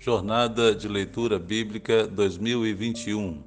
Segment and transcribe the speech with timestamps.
[0.00, 3.42] Jornada de Leitura Bíblica 2021.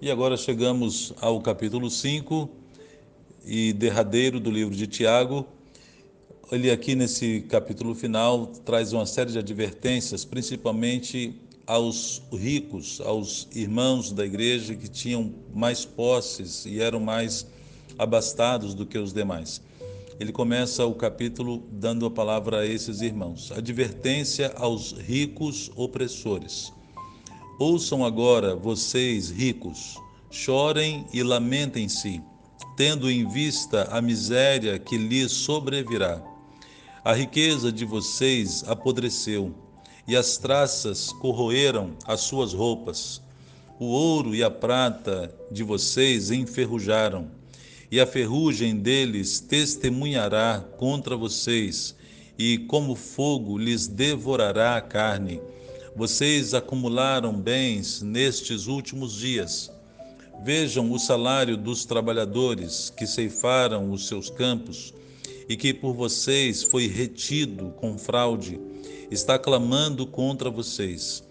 [0.00, 2.48] E agora chegamos ao capítulo 5
[3.44, 5.44] e derradeiro do livro de Tiago.
[6.52, 11.34] Ele aqui nesse capítulo final traz uma série de advertências, principalmente
[11.66, 17.48] aos ricos, aos irmãos da igreja que tinham mais posses e eram mais
[17.98, 19.60] abastados do que os demais.
[20.20, 23.52] Ele começa o capítulo dando a palavra a esses irmãos.
[23.52, 26.72] Advertência aos ricos opressores.
[27.56, 29.96] Ouçam agora, vocês ricos,
[30.28, 32.20] chorem e lamentem-se,
[32.76, 36.20] tendo em vista a miséria que lhes sobrevirá.
[37.04, 39.54] A riqueza de vocês apodreceu,
[40.06, 43.22] e as traças corroeram as suas roupas.
[43.78, 47.30] O ouro e a prata de vocês enferrujaram,
[47.90, 51.94] e a ferrugem deles testemunhará contra vocês,
[52.38, 55.40] e como fogo lhes devorará a carne.
[55.96, 59.70] Vocês acumularam bens nestes últimos dias.
[60.44, 64.94] Vejam o salário dos trabalhadores que ceifaram os seus campos
[65.48, 68.60] e que por vocês foi retido com fraude,
[69.10, 71.24] está clamando contra vocês.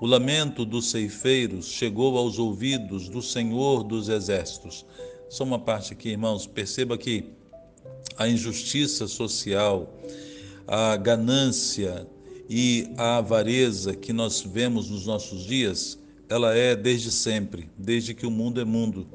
[0.00, 4.84] O lamento dos ceifeiros chegou aos ouvidos do Senhor dos Exércitos.
[5.32, 7.24] Só uma parte aqui, irmãos, perceba que
[8.18, 9.98] a injustiça social,
[10.68, 12.06] a ganância,
[12.50, 18.26] e a avareza que nós vemos nos nossos dias, ela é desde sempre, desde que
[18.26, 19.06] o mundo é mundo.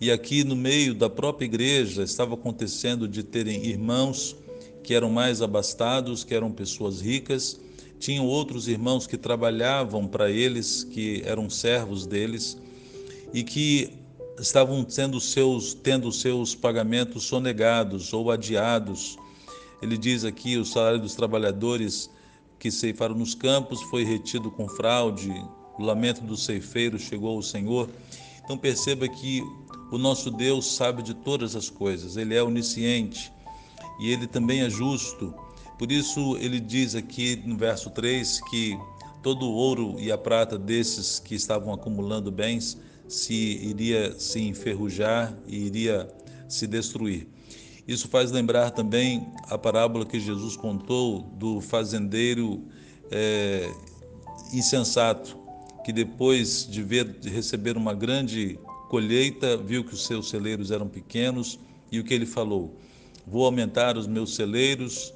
[0.00, 4.36] E aqui no meio da própria igreja estava acontecendo de terem irmãos
[4.84, 7.60] que eram mais abastados, que eram pessoas ricas,
[7.98, 12.56] tinham outros irmãos que trabalhavam para eles, que eram servos deles.
[13.34, 13.97] E que
[14.40, 19.18] estavam sendo seus, tendo seus pagamentos sonegados ou adiados.
[19.82, 22.10] Ele diz aqui o salário dos trabalhadores
[22.58, 25.32] que ceifaram nos campos foi retido com fraude,
[25.78, 27.88] o lamento dos ceifeiros chegou ao Senhor.
[28.42, 29.42] Então perceba que
[29.92, 33.32] o nosso Deus sabe de todas as coisas, ele é onisciente
[34.00, 35.32] e ele também é justo.
[35.78, 38.76] Por isso ele diz aqui no verso 3 que
[39.22, 42.76] todo o ouro e a prata desses que estavam acumulando bens
[43.08, 46.08] se iria se enferrujar e iria
[46.48, 47.26] se destruir.
[47.86, 52.62] Isso faz lembrar também a parábola que Jesus contou do fazendeiro
[53.10, 53.72] é,
[54.52, 55.38] insensato,
[55.84, 58.58] que depois de, ver, de receber uma grande
[58.90, 61.58] colheita, viu que os seus celeiros eram pequenos
[61.90, 62.76] e o que ele falou?
[63.26, 65.14] Vou aumentar os meus celeiros,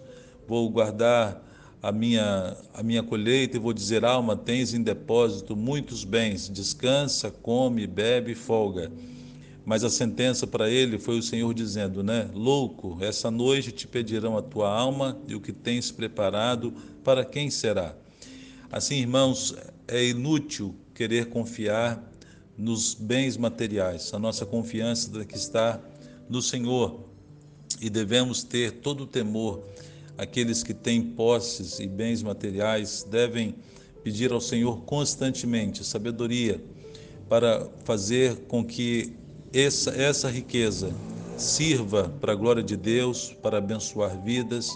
[0.48, 1.42] vou guardar
[1.82, 7.30] a minha, a minha colheita e vou dizer: Alma, tens em depósito muitos bens, descansa,
[7.30, 8.92] come, bebe, folga.
[9.64, 12.28] Mas a sentença para ele foi o Senhor dizendo, né?
[12.34, 16.72] Louco, essa noite te pedirão a tua alma e o que tens preparado,
[17.04, 17.94] para quem será?
[18.70, 19.54] Assim, irmãos,
[19.86, 22.02] é inútil querer confiar
[22.56, 24.12] nos bens materiais.
[24.12, 25.80] A nossa confiança que está
[26.28, 27.04] no Senhor
[27.80, 29.62] e devemos ter todo o temor.
[30.16, 33.54] Aqueles que têm posses e bens materiais devem
[34.02, 36.62] pedir ao Senhor constantemente sabedoria
[37.28, 39.14] para fazer com que
[39.52, 40.92] essa, essa riqueza
[41.36, 44.70] sirva para a glória de Deus, para abençoar vidas,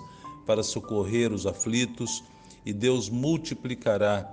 [0.47, 2.23] para socorrer os aflitos,
[2.65, 4.29] e Deus multiplicará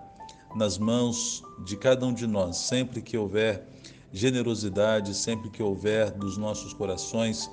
[0.55, 3.67] nas mãos de cada um de nós, sempre que houver
[4.11, 7.49] generosidade, sempre que houver dos nossos corações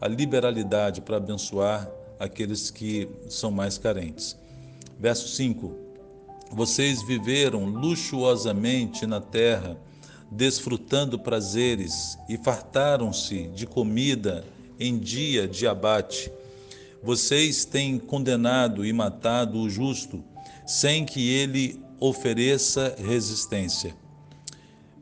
[0.00, 1.88] a liberalidade para abençoar
[2.22, 4.36] aqueles que são mais carentes.
[4.98, 5.74] Verso 5:
[6.52, 9.76] Vocês viveram luxuosamente na terra
[10.30, 14.44] desfrutando prazeres e fartaram-se de comida
[14.80, 16.32] em dia de abate.
[17.02, 20.24] Vocês têm condenado e matado o justo,
[20.66, 23.94] sem que ele ofereça resistência.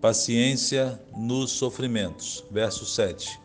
[0.00, 2.42] Paciência nos sofrimentos.
[2.50, 3.38] Verso 7.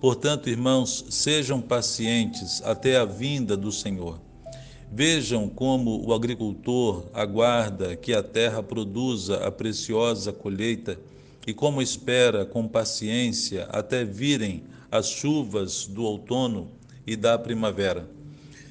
[0.00, 4.20] Portanto, irmãos, sejam pacientes até a vinda do Senhor.
[4.92, 10.98] Vejam como o agricultor aguarda que a terra produza a preciosa colheita
[11.46, 16.70] e como espera com paciência até virem as chuvas do outono
[17.06, 18.08] e da primavera.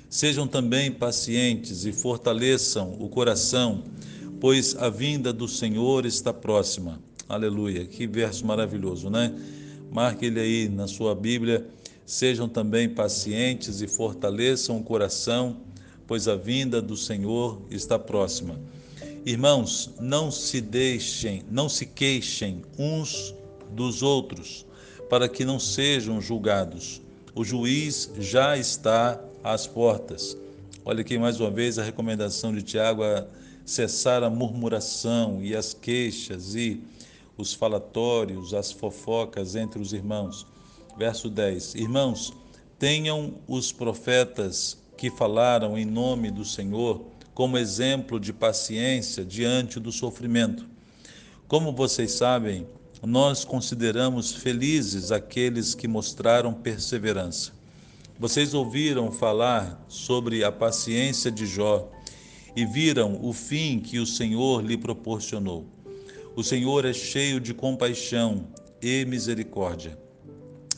[0.10, 3.84] Sejam também pacientes e fortaleçam o coração,
[4.40, 7.02] pois a vinda do Senhor está próxima.
[7.28, 7.86] Aleluia.
[7.86, 9.34] Que verso maravilhoso, né?
[9.94, 11.68] Marque ele aí na sua Bíblia.
[12.04, 15.58] Sejam também pacientes e fortaleçam o coração,
[16.08, 18.60] pois a vinda do Senhor está próxima.
[19.24, 23.36] Irmãos, não se deixem, não se queixem uns
[23.72, 24.66] dos outros,
[25.10, 27.00] para que não sejam julgados.
[27.36, 30.36] O juiz já está às portas.
[30.84, 33.26] Olha aqui mais uma vez a recomendação de Tiago a
[33.64, 36.82] cessar a murmuração e as queixas e
[37.38, 40.46] os falatórios, as fofocas entre os irmãos.
[40.98, 42.34] Verso 10: Irmãos,
[42.78, 47.02] tenham os profetas que falaram em nome do Senhor
[47.34, 50.68] como exemplo de paciência diante do sofrimento.
[51.48, 52.68] Como vocês sabem,
[53.02, 57.52] nós consideramos felizes aqueles que mostraram perseverança.
[58.20, 61.92] Vocês ouviram falar sobre a paciência de Jó
[62.56, 65.66] e viram o fim que o Senhor lhe proporcionou.
[66.36, 68.48] O Senhor é cheio de compaixão
[68.82, 69.96] e misericórdia.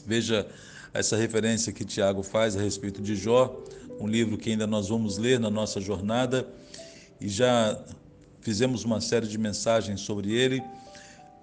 [0.05, 0.45] Veja
[0.93, 3.63] essa referência que Tiago faz a respeito de Jó,
[3.97, 6.45] um livro que ainda nós vamos ler na nossa jornada
[7.21, 7.81] e já
[8.41, 10.61] fizemos uma série de mensagens sobre ele.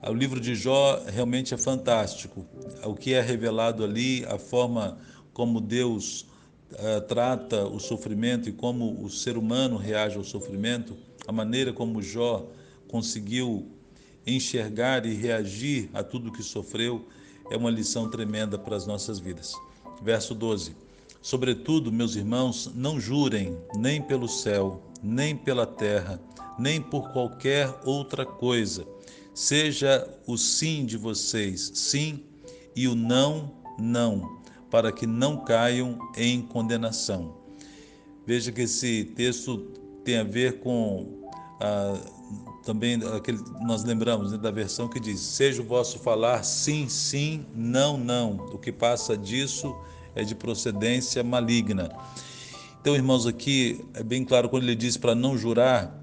[0.07, 2.45] O livro de Jó realmente é fantástico.
[2.85, 4.99] O que é revelado ali, a forma
[5.33, 6.27] como Deus
[6.73, 10.95] uh, trata o sofrimento e como o ser humano reage ao sofrimento,
[11.27, 12.47] a maneira como Jó
[12.89, 13.81] conseguiu
[14.27, 17.07] enxergar e reagir a tudo que sofreu,
[17.51, 19.53] é uma lição tremenda para as nossas vidas.
[20.03, 20.75] Verso 12.
[21.21, 26.21] Sobretudo, meus irmãos, não jurem nem pelo céu, nem pela terra,
[26.59, 28.87] nem por qualquer outra coisa.
[29.35, 32.25] Seja o sim de vocês sim
[32.75, 34.41] e o não, não,
[34.71, 37.37] para que não caiam em condenação.
[38.27, 39.59] Veja que esse texto
[40.05, 41.29] tem a ver com
[41.61, 41.99] ah,
[42.65, 47.45] também aquele nós lembramos né, da versão que diz: seja o vosso falar sim, sim,
[47.55, 48.37] não, não.
[48.53, 49.75] O que passa disso
[50.15, 51.91] é de procedência maligna.
[52.81, 56.03] Então, irmãos, aqui é bem claro quando ele diz para não jurar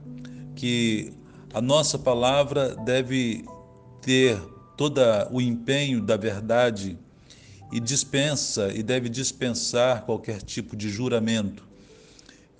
[0.56, 1.14] que
[1.54, 3.44] a nossa palavra deve
[4.02, 4.40] ter
[4.78, 5.02] todo
[5.32, 6.98] o empenho da verdade
[7.72, 11.68] e dispensa e deve dispensar qualquer tipo de juramento.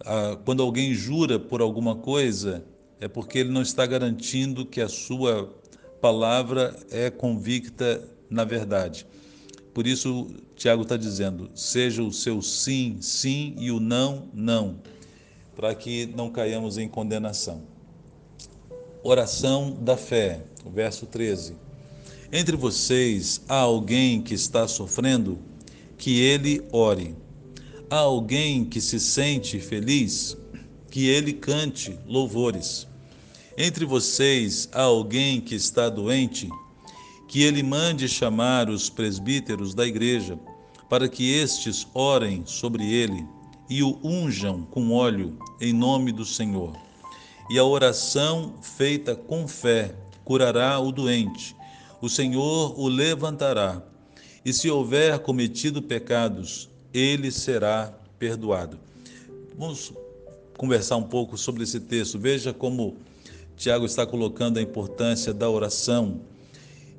[0.06, 2.64] Ah, quando alguém jura por alguma coisa,
[3.00, 5.54] é porque ele não está garantindo que a sua
[6.02, 9.06] palavra é convicta na verdade.
[9.74, 14.82] Por isso, Tiago está dizendo: seja o seu sim, sim e o não, não,
[15.56, 17.64] para que não caiamos em condenação.
[19.02, 21.56] Oração da fé, verso 13.
[22.32, 25.40] Entre vocês há alguém que está sofrendo?
[25.98, 27.16] Que ele ore.
[27.90, 30.38] Há alguém que se sente feliz?
[30.92, 32.89] Que ele cante louvores.
[33.58, 36.50] Entre vocês há alguém que está doente?
[37.30, 40.38] que ele mande chamar os presbíteros da igreja,
[40.90, 43.24] para que estes orem sobre ele
[43.70, 46.76] e o unjam com óleo em nome do Senhor.
[47.48, 49.94] E a oração feita com fé
[50.26, 51.56] curará o doente,
[52.02, 53.84] o Senhor o levantará,
[54.44, 58.80] e se houver cometido pecados, ele será perdoado.
[59.56, 59.94] Vamos
[60.58, 62.18] conversar um pouco sobre esse texto.
[62.18, 62.98] Veja como
[63.60, 66.22] Tiago está colocando a importância da oração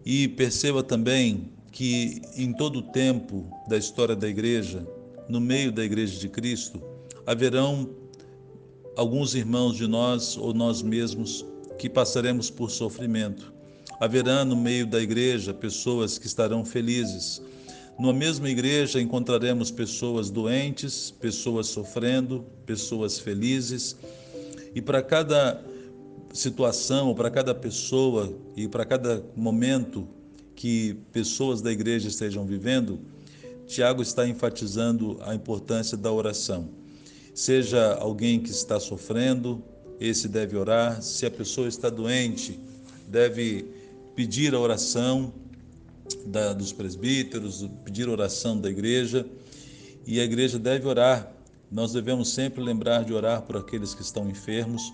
[0.05, 4.87] e perceba também que em todo o tempo da história da igreja,
[5.27, 6.79] no meio da igreja de Cristo,
[7.27, 7.89] haverão
[8.95, 11.47] alguns irmãos de nós ou nós mesmos
[11.79, 13.55] que passaremos por sofrimento.
[13.99, 17.41] Haverá no meio da igreja pessoas que estarão felizes.
[17.99, 23.97] Numa mesma igreja encontraremos pessoas doentes, pessoas sofrendo, pessoas felizes.
[24.75, 25.70] E para cada
[26.33, 30.07] situação, para cada pessoa e para cada momento
[30.55, 33.01] que pessoas da igreja estejam vivendo,
[33.67, 36.69] Tiago está enfatizando a importância da oração.
[37.35, 39.63] Seja alguém que está sofrendo,
[40.01, 41.03] esse deve orar.
[41.03, 42.59] Se a pessoa está doente,
[43.09, 43.65] deve
[44.15, 45.33] pedir a oração
[46.27, 49.27] da, dos presbíteros, pedir a oração da igreja.
[50.07, 51.33] E a igreja deve orar.
[51.71, 54.93] Nós devemos sempre lembrar de orar por aqueles que estão enfermos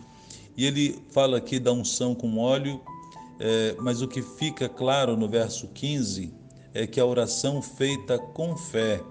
[0.56, 2.80] e ele fala aqui da unção com óleo,
[3.38, 6.32] é, mas o que fica claro no verso 15
[6.72, 9.02] é que a oração feita com fé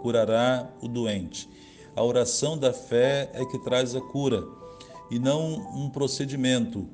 [0.00, 1.48] curará o doente.
[1.94, 4.44] A oração da fé é que traz a cura
[5.10, 6.88] e não um procedimento.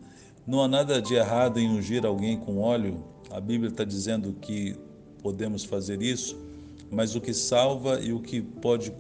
[0.47, 3.05] Não há nada de errado em ungir alguém com óleo.
[3.31, 4.75] A Bíblia está dizendo que
[5.23, 6.39] podemos fazer isso,
[6.91, 8.93] mas o que salva e o que pode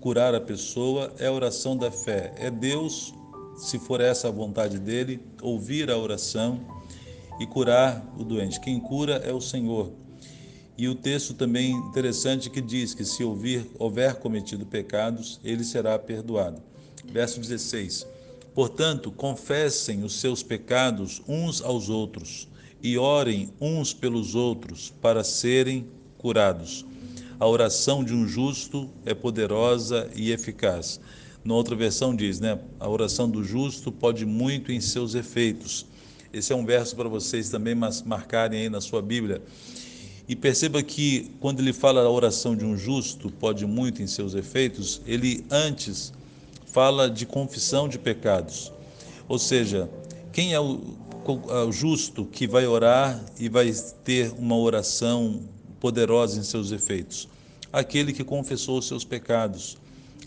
[0.00, 2.34] curar a pessoa é a oração da fé.
[2.36, 3.14] É Deus
[3.60, 6.60] se for essa a vontade dele, ouvir a oração
[7.38, 8.58] e curar o doente.
[8.58, 9.92] Quem cura é o Senhor.
[10.76, 15.98] E o texto também interessante que diz que se ouvir, houver cometido pecados, ele será
[15.98, 16.62] perdoado.
[17.04, 18.06] Verso 16.
[18.54, 22.48] Portanto, confessem os seus pecados uns aos outros
[22.82, 25.86] e orem uns pelos outros para serem
[26.16, 26.84] curados.
[27.38, 31.00] a oração de um justo é poderosa e eficaz.
[31.44, 32.58] Na outra versão diz, né?
[32.78, 35.86] A oração do justo pode muito em seus efeitos.
[36.32, 39.42] Esse é um verso para vocês também marcarem aí na sua Bíblia.
[40.28, 44.34] E perceba que quando ele fala a oração de um justo pode muito em seus
[44.34, 46.12] efeitos, ele antes
[46.66, 48.72] fala de confissão de pecados.
[49.28, 49.90] Ou seja,
[50.32, 50.80] quem é o,
[51.66, 53.72] o justo que vai orar e vai
[54.04, 55.40] ter uma oração
[55.80, 57.28] poderosa em seus efeitos?
[57.72, 59.78] Aquele que confessou os seus pecados,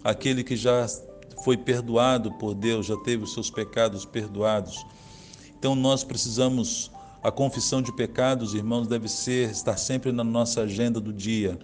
[0.04, 0.88] aquele que já
[1.44, 4.86] foi perdoado por Deus, já teve os seus pecados perdoados.
[5.58, 6.92] Então nós precisamos
[7.22, 11.58] a confissão de pecados, irmãos, deve ser estar sempre na nossa agenda do dia.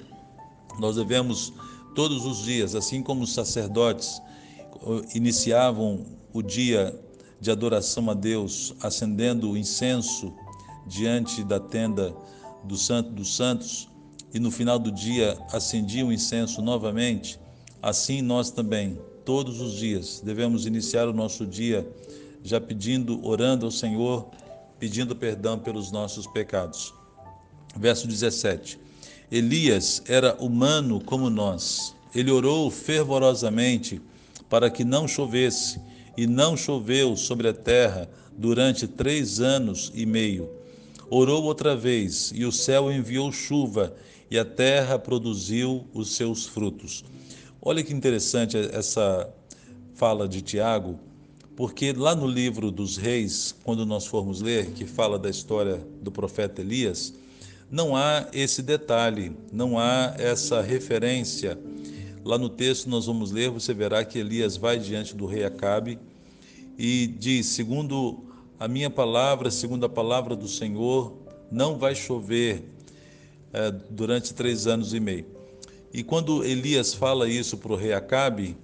[0.79, 1.51] Nós devemos
[1.93, 4.21] todos os dias, assim como os sacerdotes
[5.13, 6.97] iniciavam o dia
[7.41, 10.33] de adoração a Deus, acendendo o incenso
[10.87, 12.15] diante da tenda
[12.63, 13.89] do Santo dos Santos,
[14.33, 17.39] e no final do dia acendiam o incenso novamente,
[17.81, 21.87] assim nós também, todos os dias, devemos iniciar o nosso dia
[22.43, 24.29] já pedindo, orando ao Senhor
[24.79, 26.93] pedindo perdão pelos nossos pecados.
[27.75, 28.79] Verso 17:
[29.31, 31.95] Elias era humano como nós.
[32.15, 34.01] Ele orou fervorosamente
[34.49, 35.79] para que não chovesse,
[36.17, 40.49] e não choveu sobre a terra durante três anos e meio.
[41.09, 43.95] Orou outra vez, e o céu enviou chuva,
[44.29, 47.03] e a terra produziu os seus frutos.
[47.61, 49.29] Olha que interessante essa
[49.93, 50.97] fala de Tiago,
[51.57, 56.09] porque lá no livro dos Reis, quando nós formos ler, que fala da história do
[56.09, 57.13] profeta Elias,
[57.69, 61.59] não há esse detalhe, não há essa referência.
[62.23, 65.99] Lá no texto nós vamos ler, você verá que Elias vai diante do rei Acabe
[66.77, 68.23] e diz: segundo
[68.57, 71.13] a minha palavra, segundo a palavra do Senhor,
[71.51, 72.63] não vai chover
[73.51, 75.38] é, durante três anos e meio.
[75.93, 78.55] E quando Elias fala isso para o rei Acabe,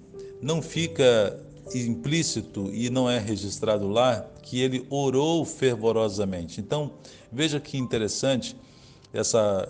[0.41, 1.39] não fica
[1.73, 6.61] implícito e não é registrado lá que ele orou fervorosamente.
[6.61, 6.91] Então,
[7.31, 8.55] veja que interessante
[9.11, 9.67] essa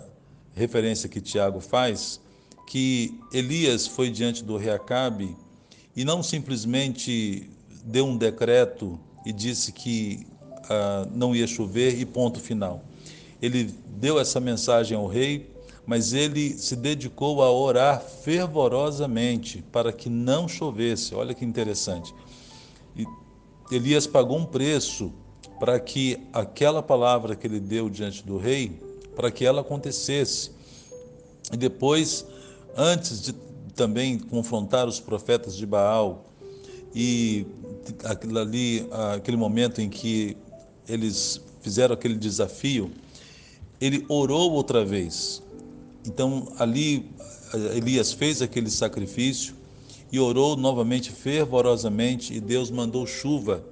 [0.54, 2.20] referência que Tiago faz,
[2.66, 5.34] que Elias foi diante do rei Acabe
[5.94, 7.48] e não simplesmente
[7.84, 10.26] deu um decreto e disse que
[10.68, 12.84] ah, não ia chover e ponto final.
[13.40, 15.55] Ele deu essa mensagem ao rei
[15.86, 21.14] mas ele se dedicou a orar fervorosamente para que não chovesse.
[21.14, 22.12] Olha que interessante.
[22.96, 23.06] E
[23.70, 25.12] Elias pagou um preço
[25.60, 28.80] para que aquela palavra que ele deu diante do rei,
[29.14, 30.50] para que ela acontecesse.
[31.52, 32.26] E depois,
[32.76, 33.32] antes de
[33.74, 36.24] também confrontar os profetas de Baal
[36.94, 37.46] e
[38.40, 40.36] ali aquele momento em que
[40.88, 42.90] eles fizeram aquele desafio,
[43.80, 45.42] ele orou outra vez
[46.06, 47.10] então ali
[47.52, 49.54] eh, Elias fez aquele sacrifício
[50.10, 53.64] e orou novamente fervorosamente e Deus mandou chuva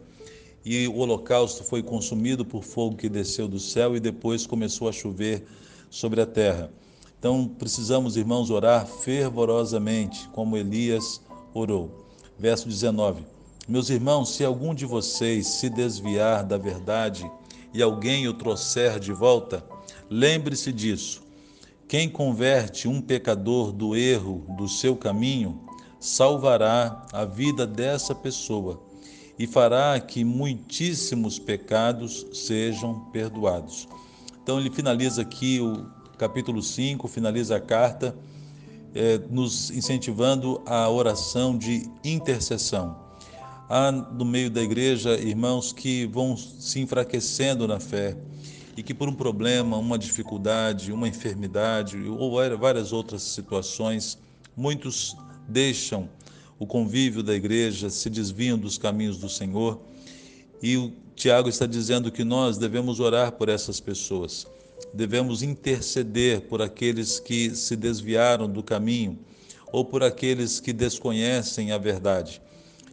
[0.65, 4.93] e o holocausto foi consumido por fogo que desceu do céu e depois começou a
[4.93, 5.45] chover
[5.91, 6.71] sobre a terra.
[7.19, 11.21] Então precisamos, irmãos, orar fervorosamente, como Elias
[11.53, 12.07] orou.
[12.39, 13.23] Verso 19:
[13.69, 17.31] Meus irmãos, se algum de vocês se desviar da verdade
[17.73, 19.65] e alguém o trouxer de volta,
[20.11, 21.24] lembre-se disso
[21.95, 25.61] quem converte um pecador do erro do seu caminho,
[26.01, 28.83] salvará a vida dessa pessoa
[29.39, 33.87] e fará que muitíssimos pecados sejam perdoados.
[34.43, 35.87] Então ele finaliza aqui o
[36.19, 38.13] capítulo 5, finaliza a carta,
[38.93, 42.99] eh, nos incentivando a oração de intercessão.
[43.69, 48.17] Há no meio da igreja irmãos que vão se enfraquecendo na fé,
[48.77, 54.19] e que por um problema, uma dificuldade, uma enfermidade ou várias outras situações,
[54.57, 55.17] muitos
[55.49, 56.09] deixam
[56.59, 59.81] o convívio da igreja, se desviam dos caminhos do Senhor.
[60.63, 64.47] E o Tiago está dizendo que nós devemos orar por essas pessoas,
[64.93, 69.19] devemos interceder por aqueles que se desviaram do caminho
[69.73, 72.41] ou por aqueles que desconhecem a verdade.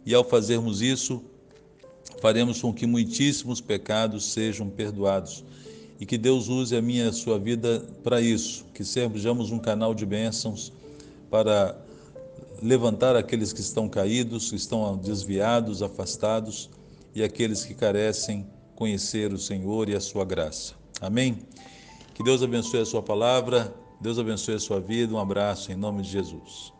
[0.04, 1.22] E ao fazermos isso,
[2.20, 5.44] faremos com que muitíssimos pecados sejam perdoados
[6.00, 9.58] e que Deus use a minha e a sua vida para isso, que sejamos um
[9.58, 10.72] canal de bênçãos
[11.30, 11.76] para
[12.62, 16.70] levantar aqueles que estão caídos, que estão desviados, afastados
[17.14, 18.46] e aqueles que carecem
[18.76, 20.74] conhecer o Senhor e a sua graça.
[21.00, 21.38] Amém?
[22.14, 25.14] Que Deus abençoe a sua palavra, Deus abençoe a sua vida.
[25.14, 26.72] Um abraço em nome de Jesus.